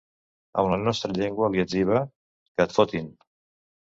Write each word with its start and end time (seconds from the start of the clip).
Amb 0.61 0.69
la 0.71 0.79
nostra 0.85 1.17
llengua 1.17 1.49
li 1.55 1.61
etziba: 1.63 2.01
Que 2.57 2.65
et 2.69 2.75
fotin. 2.79 3.13